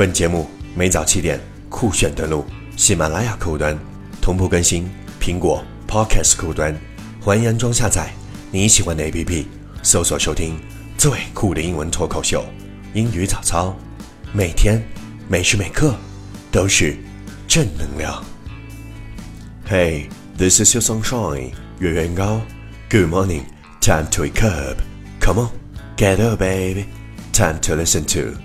[0.00, 2.42] 本节目每早七点酷炫登录
[2.74, 3.78] 喜马拉雅客户端，
[4.18, 4.88] 同步更新
[5.20, 6.74] 苹果 Podcast 客户端，
[7.20, 8.10] 欢迎安装下载
[8.50, 9.44] 你喜欢的 APP，
[9.82, 10.58] 搜索收听
[10.96, 12.42] 最酷的英文脱口秀。
[12.94, 13.76] 英语早操，
[14.32, 14.82] 每天
[15.28, 15.94] 每时每刻
[16.50, 16.96] 都是
[17.46, 18.24] 正能量。
[19.68, 20.06] Hey,
[20.38, 22.40] this is your sunshine，月圆高。
[22.88, 23.42] Good morning,
[23.82, 24.78] time to wake up.
[25.20, 25.50] Come on,
[25.98, 26.86] get up, baby.
[27.34, 28.40] Time to listen to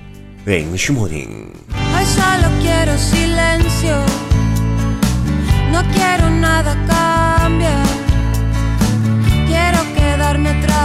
[0.47, 1.51] English Morning.
[1.95, 3.97] Hoy solo quiero silencio.
[5.71, 7.67] No quiero nada cambie.
[9.47, 10.84] Quiero quedarme tranquila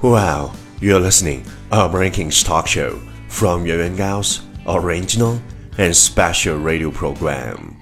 [0.00, 5.38] Wow, you're listening our rankings talk show from Yuan Gao's original
[5.78, 7.76] and special radio program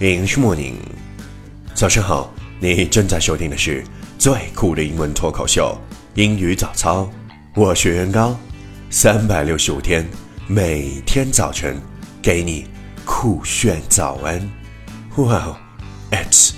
[0.00, 0.78] English Morning.
[1.74, 3.84] 早上好，你正在收听的是
[4.18, 5.78] 最酷的英文脱口秀
[6.14, 7.08] 英语早操，
[7.54, 8.36] 我是袁高，
[8.90, 10.04] 三百六十五天，
[10.48, 11.80] 每天早晨
[12.20, 12.66] 给你
[13.04, 14.40] 酷炫早安。
[15.16, 15.56] Wow,
[16.10, 16.52] it's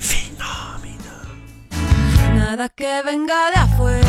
[0.00, 0.94] phenomenal.
[2.34, 4.07] Nada que venga de afuera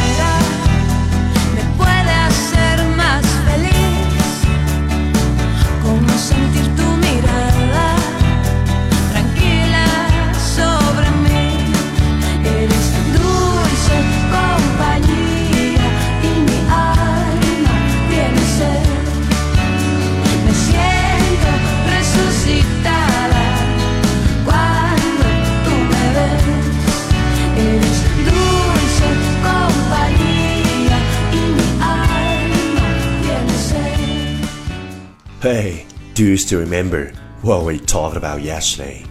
[36.20, 39.06] Hey, do you still remember what we talked about yesterday?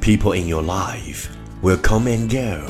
[0.00, 1.28] People in your life
[1.62, 2.66] will come and go.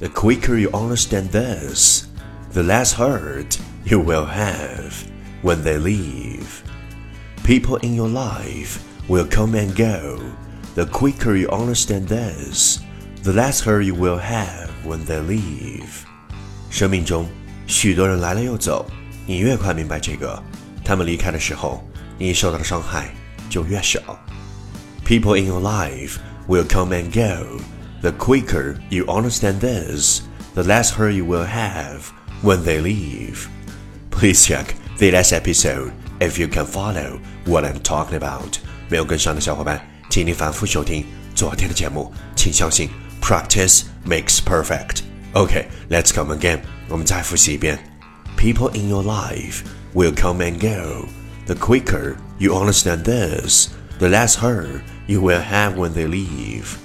[0.00, 2.08] The quicker you understand this,
[2.52, 4.94] the less hurt you will have
[5.42, 6.62] when they leave.
[7.44, 8.78] People in your life
[9.08, 10.18] will come and go.
[10.74, 12.80] The quicker you understand this,
[13.22, 16.04] the less hurt you will have when they leave.
[16.70, 17.28] 生命中
[17.66, 18.86] 许多人来了又走，
[19.26, 20.42] 你越快明白这个，
[20.84, 21.84] 他们离开的时候，
[22.18, 23.14] 你受到的伤害
[23.48, 24.00] 就越少。
[25.04, 26.18] People in your life
[26.48, 27.60] will come and go.
[28.02, 30.22] The quicker you understand this,
[30.54, 32.12] the less hurt you will have
[32.42, 33.48] when they leave.
[34.10, 38.58] Please check the last episode if you can follow what I'm talking about.
[38.88, 42.12] 没有跟上的小伙伴，请你反复收听昨天的节目。
[42.36, 42.88] 请相信，
[43.20, 45.02] practice makes perfect.
[45.32, 46.60] Okay, let's come again.
[46.88, 47.78] 我们再复习一遍。
[48.36, 49.62] People in your life
[49.94, 51.06] will come and go.
[51.46, 56.76] The quicker you understand this, the less hurt you will have when they leave.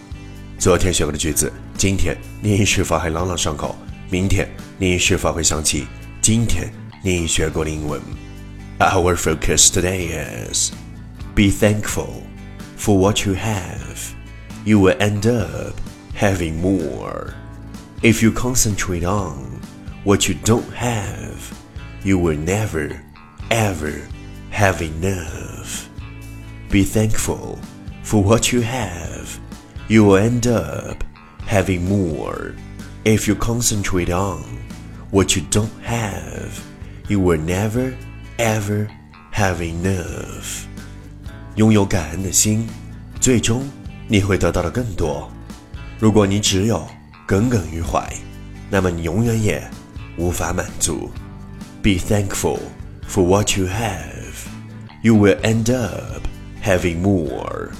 [0.57, 3.75] 昨天学过的句子，今天你是否还朗朗上口？
[4.09, 5.88] 明天你是否会想起
[6.21, 6.71] 今天
[7.03, 8.01] 你学过的英文？
[8.79, 10.09] Our focus today
[10.49, 10.71] is
[11.35, 12.23] be thankful
[12.77, 14.13] for what you have.
[14.66, 15.75] You will end up
[16.19, 17.33] having more.
[18.01, 19.61] If you concentrate on
[20.03, 21.38] what you don't have,
[22.03, 22.91] you will never,
[23.49, 24.01] ever
[24.59, 25.88] have enough.
[26.69, 27.57] Be thankful
[28.03, 29.39] for what you have.
[29.88, 31.03] You will end up
[31.45, 32.53] having more.
[33.03, 34.41] If you concentrate on
[35.11, 36.59] what you don't have,
[37.07, 37.93] you will never,
[38.38, 38.88] ever
[39.31, 40.66] have enough.
[41.55, 42.67] 拥有感恩的心，
[43.19, 43.63] 最终
[44.07, 45.31] 你会得到的更多。
[45.99, 46.85] 如果你只有
[47.27, 48.11] 耿耿于怀，
[48.69, 49.63] 那么你永远也
[50.17, 51.11] 无法满足。
[51.81, 52.59] Be thankful
[53.07, 54.08] for what you have.
[55.01, 56.27] You will end up
[56.61, 57.71] having more.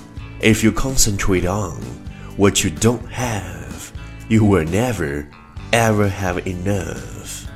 [0.42, 1.82] If you concentrate on
[2.38, 3.92] what you don't have,
[4.30, 5.28] you will never,
[5.72, 7.48] ever have enough.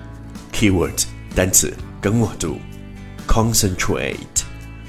[0.52, 1.04] Keyword
[1.36, 2.60] 单词跟我读，
[3.28, 4.44] concentrate,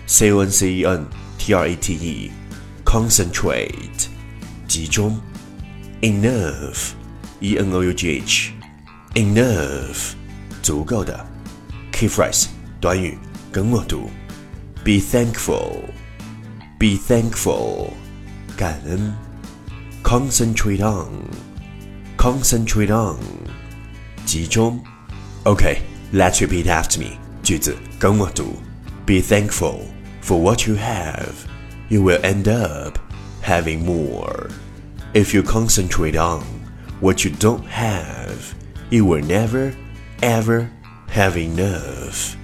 [0.07, 1.07] c o n c e n
[1.39, 2.31] t r a t e,
[2.85, 4.07] concentrate
[4.67, 5.21] 集中，
[6.01, 6.93] enough,
[7.41, 8.53] e n o u g h,
[9.15, 10.15] enough
[10.63, 11.27] 足够的。
[11.93, 12.47] Key phrase
[12.81, 13.19] 短语
[13.53, 14.09] 跟我读
[14.85, 15.85] ，be thankful,
[16.79, 17.93] be thankful
[18.57, 19.15] 感恩，
[20.03, 21.09] concentrate on,
[22.17, 23.19] concentrate on
[24.25, 24.81] 集中。
[25.45, 25.79] Okay,
[26.13, 27.17] let's repeat after me.
[27.43, 28.57] 句子跟我读：
[29.07, 29.81] Be thankful
[30.23, 31.47] for what you have.
[31.89, 32.99] You will end up
[33.43, 34.51] having more.
[35.13, 36.43] If you concentrate on
[37.01, 38.55] what you don't have,
[38.91, 39.73] you will never,
[40.21, 40.69] ever
[41.13, 42.37] have enough.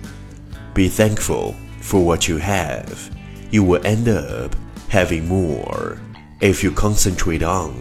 [0.74, 3.10] Be thankful for what you have.
[3.50, 4.54] You will end up
[4.88, 6.00] having more.
[6.40, 7.72] If you concentrate on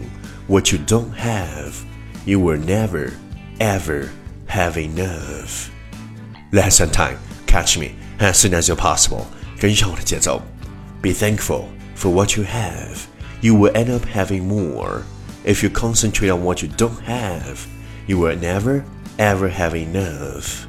[0.46, 1.84] what you don't have,
[2.24, 3.12] you will never,
[3.60, 4.10] ever
[4.46, 5.70] have enough.
[6.52, 7.18] Lesson time.
[7.46, 9.26] Catch me as soon as you're possible.
[9.58, 10.42] 跟上我的节奏。
[11.02, 11.64] Be thankful
[11.96, 13.06] for what you have.
[13.40, 15.02] You will end up having more.
[15.44, 17.66] If you concentrate on what you don't have,
[18.06, 18.84] you will never,
[19.18, 20.66] ever have enough.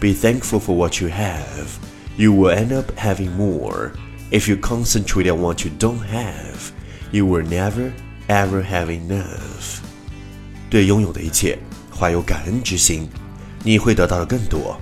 [0.00, 1.78] Be thankful for what you have.
[2.16, 3.92] You will end up having more.
[4.30, 6.72] If you concentrate on what you don't have,
[7.10, 7.90] you will never,
[8.28, 9.80] ever have enough.
[10.68, 11.58] 对拥有的一切
[11.96, 13.08] 怀有感恩之心，
[13.64, 14.80] 你会得到的更多。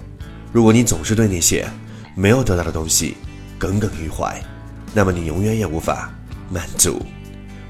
[0.53, 1.69] 如果你总是对那些
[2.15, 3.17] 没有得到的东西
[3.59, 4.43] 耿耿于怀，
[4.93, 6.13] 那么你永远也无法
[6.51, 7.01] 满足。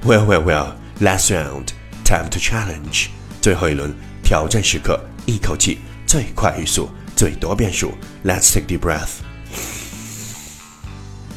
[0.03, 0.71] Well, well, well.
[0.99, 1.67] Last round,
[2.03, 3.07] time to challenge.
[3.39, 7.93] 最后一轮挑战时刻，一口气最快语速，最多变数。
[8.25, 9.19] Let's take deep breath.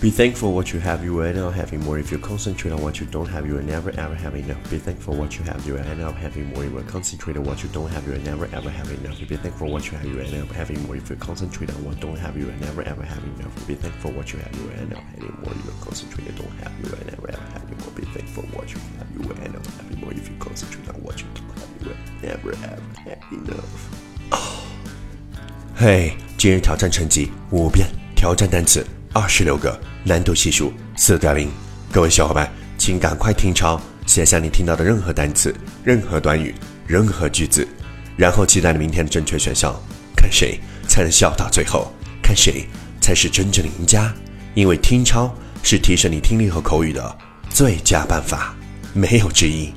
[0.00, 1.96] Be thankful what you have, you will end up having more.
[1.96, 4.58] If you concentrate on what you don't have, you will never ever have enough.
[4.68, 6.64] Be thankful what you have, you will end up having more.
[6.64, 9.16] You will concentrate on what you don't have, you will never ever have enough.
[9.28, 10.96] Be thankful what you have, you will end up having more.
[10.96, 13.66] If you concentrate on what you don't have, you will never ever have enough.
[13.68, 15.54] Be thankful what you have, you will end up having more.
[15.54, 17.92] You will concentrate on don't have, you will never ever have more.
[17.94, 20.10] Be thankful what you have, you will end up having more.
[20.10, 23.86] If you concentrate on what you don't have, you will never ever have enough.
[25.76, 27.86] 嘿，今日挑战成绩五遍，
[28.16, 28.84] 挑战单词
[29.19, 31.49] 二十六个，难度系数四点零。
[31.91, 32.47] 各位小伙伴，
[32.77, 35.51] 请赶快听抄，写下你听到的任何单词、
[35.83, 36.53] 任何短语、
[36.85, 37.67] 任何句子，
[38.15, 39.75] 然后期待你明天的正确选项，
[40.15, 41.91] 看谁才能笑到最后，
[42.21, 42.67] 看谁
[43.01, 44.13] 才是真正的赢家。
[44.53, 47.17] 因为听抄是提升你听力和口语的
[47.49, 48.55] 最佳办法，
[48.93, 49.73] 没有之一。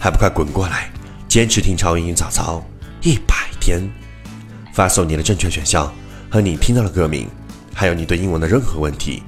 [0.00, 0.90] 还不快滚过来，
[1.28, 2.60] 坚持听抄英语早操
[3.02, 3.88] 一百天！
[4.74, 5.94] 发送你的正确选项
[6.28, 7.28] 和你听到的歌名，
[7.80, 9.22] 还有你对英文的任何问题，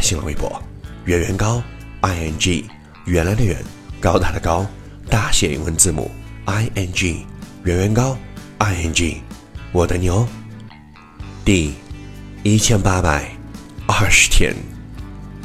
[0.00, 0.50] 新浪微博
[1.04, 1.62] 圆圆高
[2.00, 2.64] i n g
[3.04, 3.62] 原来的圆
[4.00, 4.66] 高大的高
[5.10, 6.10] 大写英文字母
[6.46, 7.26] i n g
[7.62, 8.16] 圆圆高
[8.56, 9.20] i n g
[9.70, 10.26] 我等你哦。
[11.44, 11.74] 第
[12.42, 13.30] 一千八百
[13.86, 14.54] 二十天，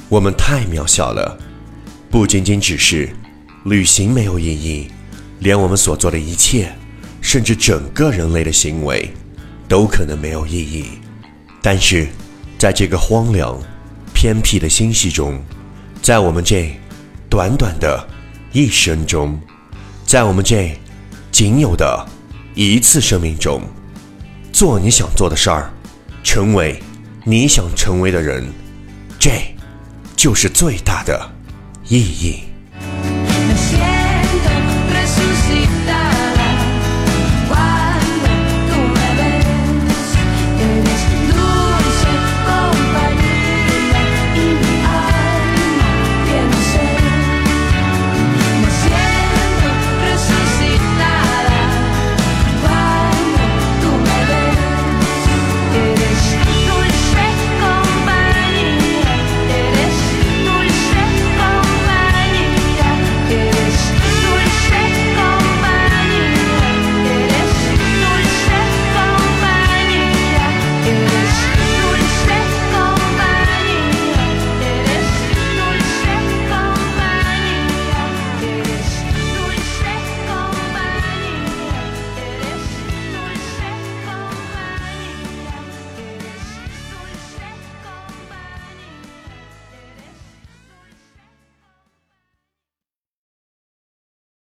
[0.07, 1.37] 我们太渺小了，
[2.09, 3.09] 不仅仅只是
[3.65, 4.89] 旅行没有意义，
[5.39, 6.71] 连我们所做的一切，
[7.19, 9.11] 甚至整个人类的行为。
[9.67, 10.85] 都可能没有意义，
[11.61, 12.07] 但是，
[12.59, 13.57] 在这个荒凉、
[14.13, 15.41] 偏僻的星系中，
[16.01, 16.77] 在我们这
[17.29, 18.05] 短短的
[18.51, 19.39] 一生中，
[20.05, 20.77] 在我们这
[21.31, 22.05] 仅有的
[22.53, 23.61] 一次生命中，
[24.51, 25.71] 做你想做的事儿，
[26.21, 26.83] 成为
[27.23, 28.45] 你想成为的人，
[29.17, 29.31] 这
[30.17, 31.31] 就是最大的
[31.87, 32.48] 意义。